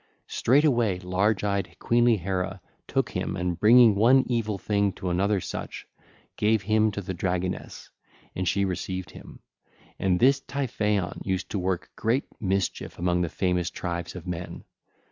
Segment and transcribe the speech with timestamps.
[0.25, 5.85] Straightway large eyed queenly Hera took him and bringing one evil thing to another such,
[6.37, 7.91] gave him to the dragoness;
[8.35, 9.41] and she received him.
[9.99, 14.63] And this Typhaon used to work great mischief among the famous tribes of men.